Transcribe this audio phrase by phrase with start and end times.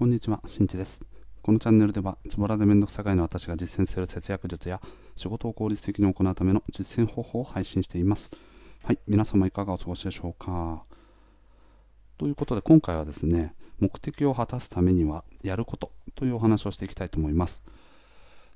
[0.00, 1.02] こんにちは、しんちです。
[1.42, 4.80] このチャンネルでは、ズボラでめんどくさがいの私が実践する節約術や、
[5.14, 8.30] 仕事を効率的に行うための実践方法を配信しています。
[8.82, 10.84] はい、皆様いかがお過ごしでしょうか。
[12.16, 17.60] ということで、今回はですね、目的を果たすためには、やることというお話をしていきたいと思います。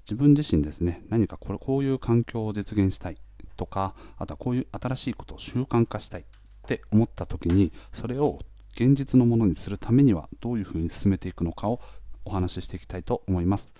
[0.06, 3.18] 自分自身ですね、何かこれこういう環境を実現したい
[3.58, 6.24] とか、あとはこういう新しいことを習慣化したいっ
[6.66, 8.40] て思った時に、それを
[8.74, 11.80] 現実のものにするためにはどういうふうに進めていくのかを
[12.24, 13.72] お話ししていきたいと思います。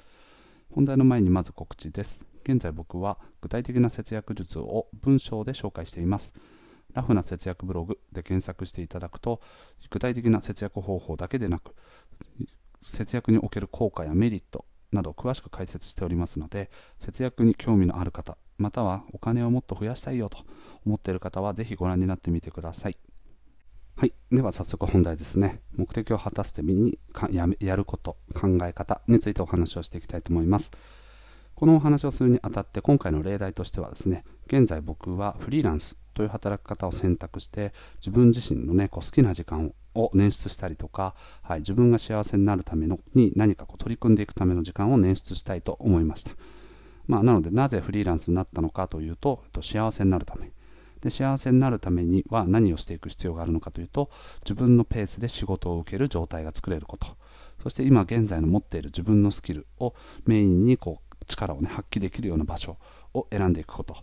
[0.70, 2.24] 本題の前にまず告知です。
[2.44, 6.32] 現在僕は具体的な節約術を文章で紹介しています。
[6.94, 9.40] ラフな節約ブログで検索していただくと
[9.90, 11.74] 具体的な節約方法だけでなく
[12.82, 16.70] 節約における効果やメリットなど詳しく解説しておりますので
[17.00, 20.38] 節約に興味のある方またはお金をもっと増やしたいよと
[20.86, 23.13] 思っている方はぜひご覧になってみてください。
[23.96, 24.12] はい。
[24.32, 25.60] では早速本題ですね。
[25.76, 26.98] 目的を果たすために
[27.30, 30.72] ややること、考え方についてお話をしていきたいと思います。
[31.54, 46.32] このお話をするにあたって今回の例題としてはですね、現在僕はフリーランスという働き方を選択して自分自身のね、こう好きな時間を捻出したりとか、はい、自分が幸せになるためのに何かこう取り組んでいくための時間を捻出したいと思いました。
[47.06, 50.50] まあ、なのでなぜフリーランスになったのかというと、幸せになるため。
[51.04, 54.10] で幸せになるためには何をしていく必要があるのかというと
[54.42, 57.06] 自分のペースで仕事を受ける状態が作れること。
[57.62, 59.94] そして今現在の持っている自分のスキルを
[60.24, 62.78] メインにこう力を、ね、発揮できるような場所
[63.12, 63.96] を選んでいくこと。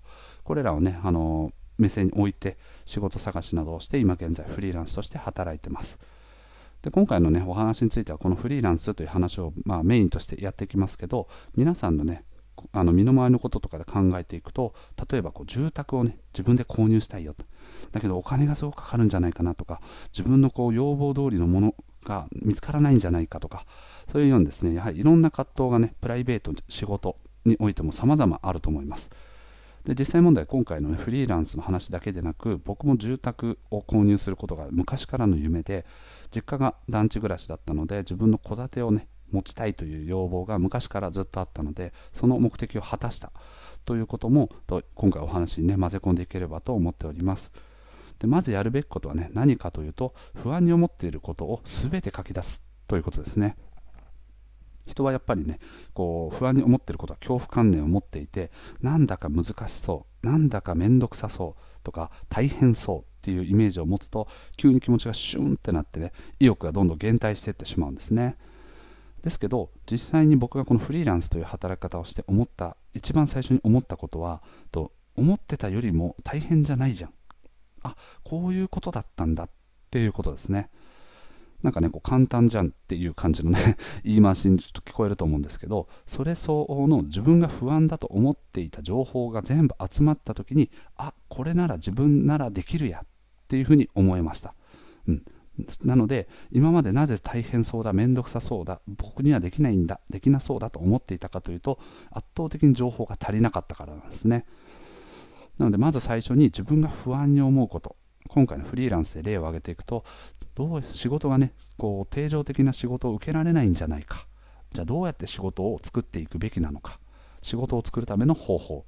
[0.44, 5.98] これらをねあの目線に置いて仕事探しなどをして今現在フリーランスとして働いてます。
[6.84, 12.24] で今回のねお話についてはこのフリーランスという話を、まあ、メインとしてやっていきますけど皆さんのね
[12.74, 14.74] あの身の回りのこととかで考えていくと
[15.10, 17.46] 例えばこう住宅をね自分で購入したいよと。
[17.92, 19.82] だけどお金がすごくかかるんじゃないかなとか
[20.14, 23.66] 自分のこう要望通りのものが見つからないんじゃないかとか
[24.12, 29.10] そういうようにですねやはりいろんな葛藤がねプライベート仕事においても様々あると思います。
[29.86, 35.86] で実際問題今回の、ね、フリーランスの話だけでなく僕も住宅を購入することが昔からの夢で
[36.34, 43.32] 実家が団地暮らしだったので自分の戸建てをね持ちたいという要望が昔からずっとあったのでその目的を果たした
[43.86, 44.50] ということも
[44.96, 47.52] 今回お話にね混ぜ込んでいければと思っております。
[48.20, 53.58] でまずやるべきことはね何かというと不安に思っていることを全て書き出すということですね。
[54.86, 55.60] 人はやっぱりね
[55.94, 64.28] こう不安に思っていることは恐怖観念を持っていてなんだか難しそうなんだか面倒くさそうとか大変そうっていうイメージを持つと
[64.58, 68.38] 急に気持ちがシュンってなってね意欲がどんどん減退していってしまうんですね。
[69.24, 77.14] ですけど実際に僕がこのフリーランスという働き方をして思った一番最初に思ったことはと思ってたよりも大変じゃないじゃん。
[77.84, 79.50] あこういうことだったんだっ
[79.90, 80.70] ていうことですね。
[81.64, 93.08] なんかねこう簡単じゃんっていう感じのね 言い回しにちょっと聞こえると思うんですけどそれ相応の自分が不安だと思っていた情報が全部集まった時にあこれなら自分ならできるやっ
[93.48, 94.56] ていうふうに思いました、
[95.08, 95.26] うん、
[95.84, 101.80] なので、今までなぜ大変そうだ、めんどくさそうだ、僕にはできないんだ、できなそうだと思っていたかというと、
[102.12, 104.46] 圧倒的に情報が足りなかったからなんですね。
[105.58, 107.96] なので、まず最初に自分が不安に思うこと、
[108.30, 110.06] 今回のフリーランスで例を挙げていくと、
[110.56, 114.28] どう仕事がね、こう定常的な仕事を受けられないんじゃないか。
[114.72, 117.00] じゃあどうやって仕事を作っていくべきなのか。
[117.42, 118.86] 仕事を作るための方法。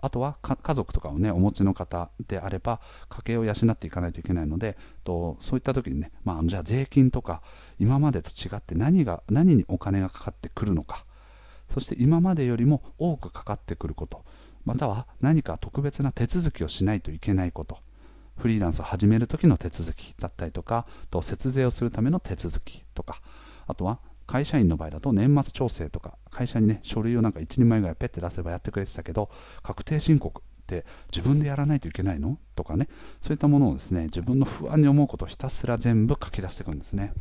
[0.00, 7.42] あとは家族とかをねお持ちの方であれば家計を養っていかないといけないのでとそういった時にね、まあ、じゃあ税金とか
[7.78, 11.04] 今までと違って何が何にお金がかかってくるのか。
[11.70, 14.24] そして今までよりも多くかかってくること。
[14.64, 17.78] または何か特別な手続きをしないといけないこと。
[18.38, 23.20] フリーランスを始める時の手続きだったりとかと節税をするための手続きとか。
[23.66, 29.30] あとは会社員の場合だと年末調整とか会社にね書類をなんか1人前ぐらいペッて出せばやってくれてたけど
[29.62, 32.38] 確定申告って自分でやらないといけないの？
[32.54, 32.88] とかね
[33.22, 37.14] そういったものをですね自分の不安に思うことをひたすら全部書き出していくんですね。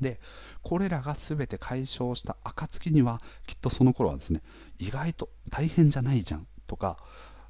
[0.00, 0.18] で
[0.62, 4.40] これらが全て解消した暁にはきっとその頃はですね
[4.78, 6.46] 意外と大変じゃないじゃん。
[6.66, 6.96] とか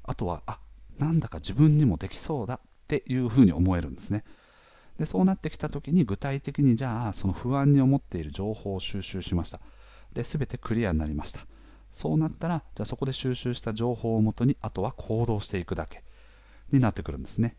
[0.03, 0.59] あとはあ
[0.99, 2.59] なんだか自分にもできそうだっ
[2.89, 4.25] ていうふうに思えるんですね。
[5.01, 9.59] でそうなってきた時に具体的にじゃあその不安に思っている情報を収集しました。
[10.13, 11.39] で全てクリアになりました。
[11.91, 16.03] そうなったらじゃあそこで収集した情報をもとにあとは行動していくだけ
[16.71, 17.57] になってくるんですね。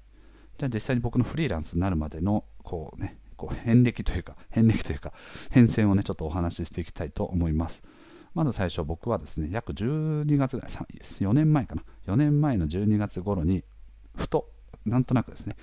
[0.57, 5.13] じゃあ実際に僕のフリーランスになるまでのこうねこう遍歴というか遍歴というか
[5.51, 7.83] 変遷をねちょっとお話ししていきたいと思います。
[8.35, 11.83] まず最初僕はですね約12月ぐらい4年前かな。
[12.07, 13.65] 4年前の12月頃に
[14.15, 14.49] ふと
[14.87, 15.57] なんとなくですね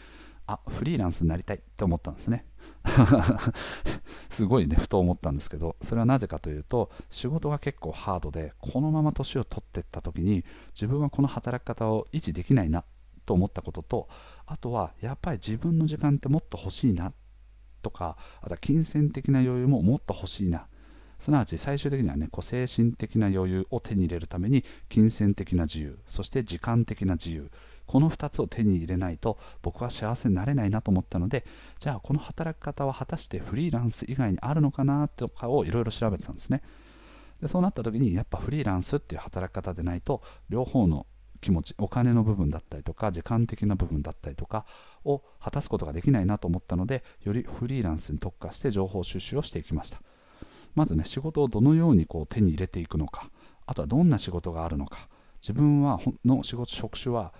[0.52, 2.46] あフリーランスになりたいって思ったんですね
[4.30, 12.84] すごいね、ふと思ったんですけど、それはなぜかというと、仕事が結構ハードで、このまま年を取っていった時に、自分はこの働き方を維持できないな
[13.26, 14.10] と思ったことと、
[14.46, 17.14] あとは、やっぱり自分の時間ってもっと欲しいな
[17.82, 20.68] とか、あとは金銭的な余裕ももっと欲しいな。
[21.20, 27.52] すなわち最終的にはね、こう精神的な余裕を手に入れるために、金銭的な自由、そして時間的な自由、
[27.90, 31.44] この2つを手に入れないと僕は幸せになれないなと思ったので
[31.80, 36.62] じゃあこの働き方は果たしてフリーランス以外にあるのかなとかをいろいろ調べてたんですね。
[37.42, 41.08] でそうなった時にやっぱフリーランスっていう働き方でないと両方の
[41.42, 44.68] 気持ちお金の部分だったりとか時間的な部分だったりとか
[45.04, 50.00] を果たすことができないなと思ったのでよりフリーランスに特化して情報収集をしていきました。
[50.76, 53.32] まずね仕事をどのようにこう手に入れていくのか
[53.66, 55.10] あとはどんな仕事があるのか
[55.42, 57.34] 自分はの仕事職種は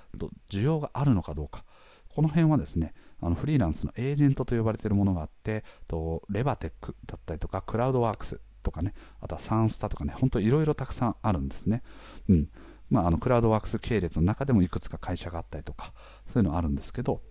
[0.50, 1.64] 需要があるのかどうか。
[2.10, 11.84] この辺はですねあのフリーランスのエージェントと呼ばれているものがあってとレバテックだったりとかクラウドワークスとかねあとはサンスタとかね本当いろいろたくさんあるんですね、
[12.28, 12.50] うん。
[12.90, 15.94] まあ、あのクラウドワークス系列の中でもいくつか会社があったりとか
[16.28, 17.22] そういうのあるんですけど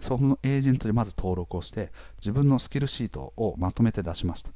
[0.00, 4.52] そのエージェントでまず登録をして自分のスキルシートをまとめて出しました。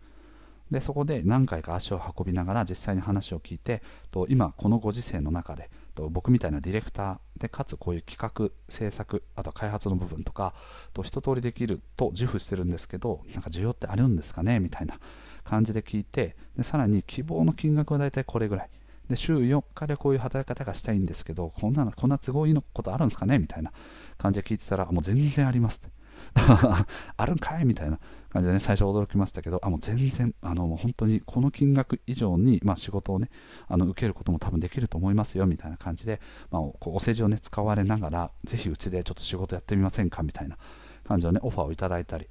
[0.70, 10.54] でそこで何回か足を運びながら実際に話を聞いてと今このご時世の中でと僕みたいなディレクターでかつこういう企画制作あと開発の部分とか
[10.92, 14.98] と一通りできると自負してるんですけどなんか需要ってあるんですかねみたいな
[15.44, 18.70] 感じで聞いてでさらに希望の金額は大体これぐらい。
[19.08, 23.70] で週4日でこういう働き方がしたいんですけどこんなのこんな都合いいのことあるんですかねみたいな
[24.16, 25.93] 感じで聞いてたらもう全然ありますって。
[27.16, 27.98] あるんかいみたいな
[28.30, 33.30] 感じでね、最初驚きましたけど、あ、もう全然、あの、もう本当にこの金額以上に、まあ仕事をね、
[33.68, 36.20] あの、受けることも多分できると思いますよ、みたいな感じで、
[36.50, 40.56] まあ、こうお世辞をね、使われながら、ぜひうちでちょっと仕事やってみませんか、みたいな
[41.04, 42.28] 感じのね、オファーをいただいたり、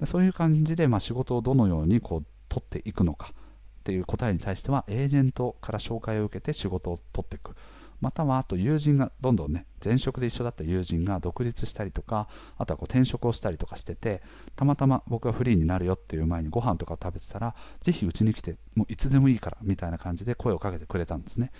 [0.00, 7.54] でそういう感じで、まあ仕事をどのようにこう、取っていくのかっていう答えに対しては、エージェントから紹介を受けて仕事を取っていく。
[8.00, 14.22] またはあと友人がどんどんね前職で一緒だった友人が独立したりとかあとはこう転職をしたりとかしてて
[14.56, 21.52] たまたま僕がフリーになるよっていう前にご飯とかを食べてたらぜひうちに来てもういつでもいいからみたいな感じで声をかけてくれたんですね。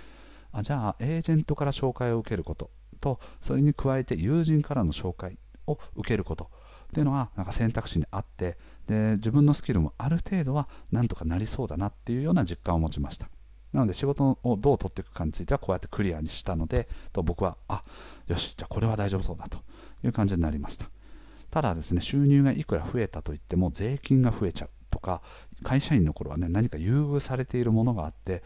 [0.52, 2.70] あじゃあエージェントから紹介を受けること
[3.00, 6.50] とそれに加えて友人からの紹介を受けること。
[6.84, 13.28] っていうのはなんか選択肢にあってで自分のスキルもある程度はなんとかなりそうだなっていうような実感を持ちました。
[13.74, 17.82] なので仕事をどう取っていくかについてはこうやってクリアにしたのでと僕はあ
[18.28, 19.58] よしじゃあこれは大丈夫そうだと
[20.04, 20.86] いう感じになりました。
[21.50, 25.22] ただですね収入がいくら増えたといっても税金が増えちゃうとか
[25.62, 28.42] 会社員の頃はね何か優遇されているものがあって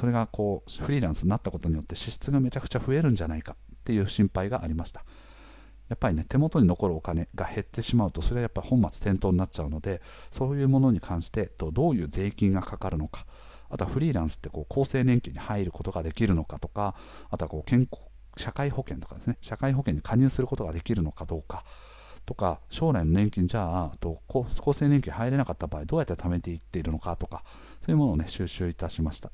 [0.00, 5.04] それがこうフリーランスになったことによって支出がめちゃくちゃ増えるんじゃないかっていう心配がありました。
[5.88, 10.00] やっぱりね手元に残るお金が減ってしまうとそれはやっぱ本末転倒になっちゃうので
[10.30, 13.26] そういうものに関してどういう税金がかかるのか
[13.72, 16.94] あとはフリーランスってこう厚生年金に入ることができるのかとか、
[17.30, 18.02] あとはこう健康
[18.36, 21.64] 社会保険とかですね、社会保険に加入することができるのかどうか
[22.26, 27.44] とか、将来の年金じゃあ、と厚生年金入れなかった場合、どうやって貯めていっているのかとか、
[27.80, 29.30] そういうものをね、収集いたしました。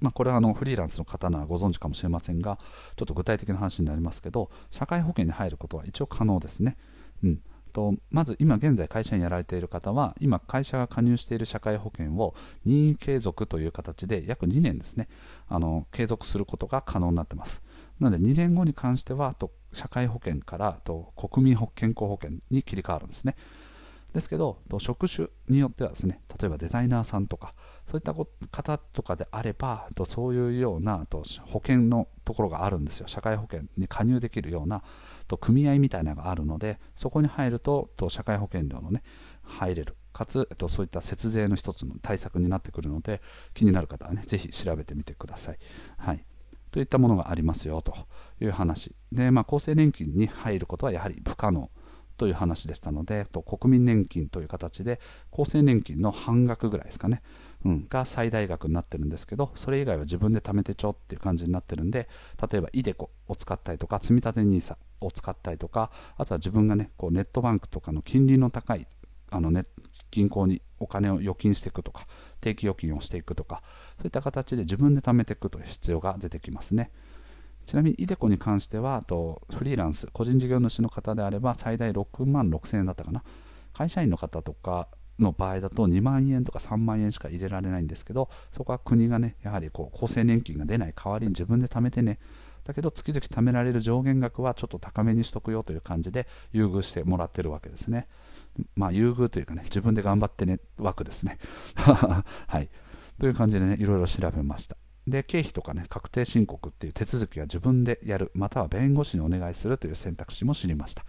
[0.00, 2.58] まあ、これはあのフリーランスの方ならご存知かもしれませんが、
[2.96, 6.76] ちょっと具体的な話になりますけど、社会保険に入ることは一応可能ですね。
[7.22, 7.40] うん、
[7.72, 15.08] とまず今現在会社にやられている方は今会社が加入している社会保険を任意継続という形で約2年ですね
[15.48, 17.62] あの継続することが可能になってます。
[18.00, 23.36] なので2年後に関してはと社会保険からと国民健康保険に切り替わるんですね。
[24.12, 27.54] ですけど、職種によってはですね、例えばデザイナーさんとか、
[27.86, 31.06] そういった方とかであれば、そういうような
[31.46, 33.08] 保険のところがあるんですよ。
[33.08, 34.82] 社会保険に加入できるような
[35.40, 39.02] 組合みたいなのがあるので、そこに入ると社会保険料のね、
[39.42, 39.96] 入れる。
[40.12, 43.22] かつ、そういった節税の一つの対策になってくるので、
[43.54, 45.58] 気になる方はね、ぜひ調べてみてください。
[45.96, 46.24] はい。
[46.70, 47.94] といったものがありますよと
[48.40, 48.94] いう話。
[49.10, 51.70] で、まあ、厚生年金に入ることはやはり不可能。
[52.22, 55.00] という話でしたので、と国民年金という形で、
[55.32, 57.20] 厚生年金の半額ぐらいですかね、
[57.64, 62.08] うん、が最大額になってるんですけど、それ以外は自分で貯めてちょっていう感じになってるんで、
[62.48, 68.86] 例えば iDeCo を使ったりとか、積立 NISA を使ったりとか、あとは自分がね、こうネットバンクとかの金利の高い
[69.32, 69.64] あの、ね、
[70.12, 72.06] 銀行にお金を預金していくとか、
[72.40, 73.64] 定期預金をしていくとか、
[73.96, 76.92] そういった形で自分で貯めていくという必要が出てきますね。
[77.66, 83.22] ちなみに、イデコに関しては、あとフリーランス、個人事業主の方であれば、最大6万6000円だったかな。
[83.72, 84.88] 会社員の方とか
[85.18, 92.18] の場合だと2万円とか3万円しか入れられないんですけど、そこは国がね、やはりこう厚生年金が出ない代わりに自分で貯めてね、
[92.64, 98.08] だけど月々貯められる上限額はちょっと高めにしとくよという感じで優遇してもらってるわけですね。
[98.76, 101.38] まあ、優遇というかね、自分で頑張ってね、枠ですね。
[101.74, 102.24] は
[102.60, 102.68] い。
[103.18, 104.76] という感じでね、いろいろ調べました。
[105.06, 111.04] で、経費とかね、確定申告っていう手続きは自分でやる、または弁護士にお願いするという選択肢も知りました。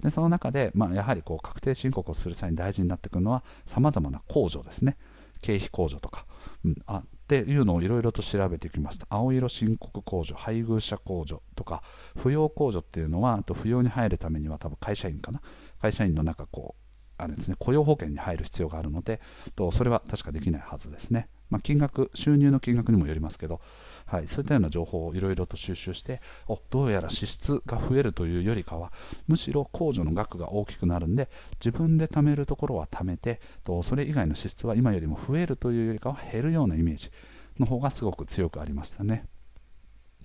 [0.00, 4.96] で、その中で、まあ、やはりこう確定申告をする際に大事になってくるのは、さまざまな控除ですね。
[5.42, 6.24] 経費控除とか、
[6.64, 9.06] うん、あっていうのをいろいろと調べてきました。
[9.10, 11.82] 青色申告控除、配偶者控除とか、
[12.16, 15.42] 扶養控除っていうのは、あと扶養に入るためには多分会社員かな？
[15.80, 16.82] 会社員の中こう、
[17.18, 19.20] あれですね、雇用保険に入る必要があるので、
[19.56, 21.28] とそれは確かできないはずですね。
[21.50, 23.60] まあ、金額、収入の金額にもよりますけど、
[24.06, 28.92] はい、そういったような情報をいろいろと収集してお、どうやら支出が増えるというよりかは、
[29.26, 37.10] むしろ控除の額が大きくなるんで、自分で貯めるところは貯めて、とそれ以外の支出は今よりも増えるというよりかは減るようなイメージ
[37.58, 39.26] の方がすごく強くありましたね。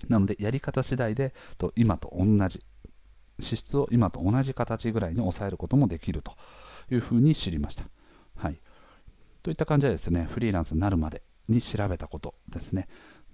[0.08, 2.64] なので、やり方次第でと今と同じ、
[3.38, 6.32] 支出を今と同じ形ぐらいに抑えることもできると
[6.90, 7.84] いうふうに知りました。
[8.36, 8.58] はい、
[9.42, 12.88] といった感じでですね、フリーランスになるまでに調べたことですね。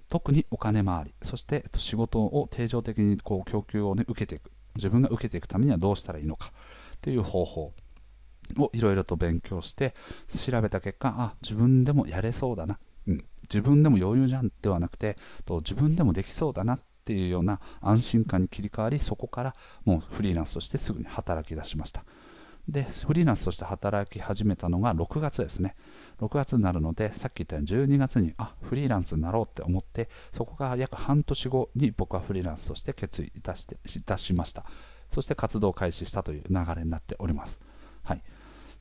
[0.09, 6.53] 特にお金回り、そして仕事を定常的にこう供給を、ね、受けていく、自分が受けていくためにはどうしたらいいのか。
[7.01, 7.75] という方法
[8.57, 9.95] をいろいろと勉強して
[10.29, 16.77] 調べた結果、あ、自分でもやれそうだな、うん、自分でも余裕じゃんではなくて、と自分でもできそうだな。
[16.77, 19.55] っていうような安心感に切り替わり、そこから
[19.87, 22.05] もうフリーランスとしてすぐに働き出しました。
[22.69, 25.75] で、フリーランスとして働き始めたのが6月ですね。
[26.21, 34.67] 6月になるので、さっき言ったように12月に、あ、フリーランスになろうって思って、そこが約半年後に僕はフリーランスとして決意いたしていたしました。
[35.13, 37.59] そして活動を開始したという流れになっております。
[38.05, 38.23] はい。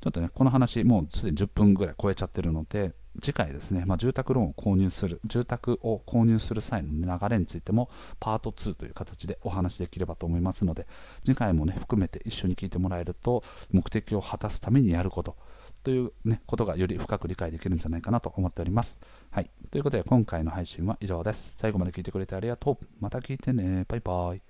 [0.01, 10.87] ちょっとね、この話、もうすでに10分ぐらい超えちゃってるので、次回ですね、まあ、住宅ローンを購入する、住宅を購入する際の流れについても、パート2という形でお話しできればと思いますので、
[11.23, 15.35] 次回もね、含めて一緒に聞いてもらえると、目的を果たすためにやること
[15.83, 18.99] という、ね、ことがより深く理解できるんじゃないかなと思っております。
[19.31, 19.49] はい。
[19.71, 21.55] ということで、今回の配信は以上です。
[21.59, 22.85] 最後まで聞いてくれてありがとう。
[22.99, 23.85] また聞いてね。
[23.87, 24.46] バイバイ。